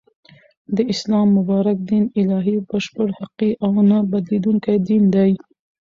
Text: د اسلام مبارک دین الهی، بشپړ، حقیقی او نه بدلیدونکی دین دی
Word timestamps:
د 0.75 0.77
اسلام 0.93 1.27
مبارک 1.37 1.77
دین 1.89 2.03
الهی، 2.21 2.55
بشپړ، 2.69 3.07
حقیقی 3.19 3.51
او 3.63 3.71
نه 3.89 3.97
بدلیدونکی 4.11 4.75
دین 4.87 5.03
دی 5.15 5.31